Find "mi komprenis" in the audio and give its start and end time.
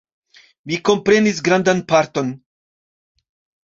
0.71-1.43